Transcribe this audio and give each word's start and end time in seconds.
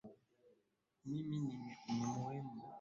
Mimi 1.09 1.37
ni 1.45 1.57
mrembo 1.95 2.59